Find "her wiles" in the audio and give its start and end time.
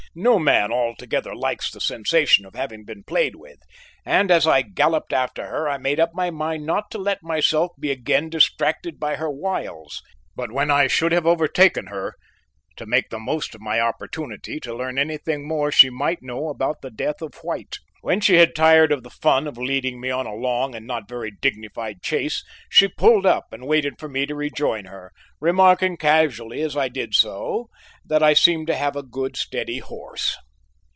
9.15-10.03